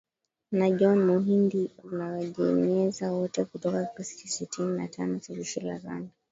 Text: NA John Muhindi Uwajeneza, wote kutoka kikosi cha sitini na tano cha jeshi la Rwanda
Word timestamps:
NA 0.57 0.67
John 0.77 0.99
Muhindi 1.07 1.61
Uwajeneza, 1.91 3.11
wote 3.13 3.43
kutoka 3.45 3.85
kikosi 3.85 4.17
cha 4.17 4.27
sitini 4.27 4.77
na 4.77 4.87
tano 4.87 5.19
cha 5.19 5.33
jeshi 5.33 5.59
la 5.59 5.77
Rwanda 5.77 6.09